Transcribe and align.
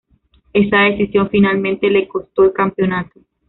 Esa 0.53 0.77
decisión 0.85 1.29
finalmente 1.29 1.87
les 1.87 2.09
costó 2.09 2.43
el 2.45 2.53
campeonato. 2.53 3.19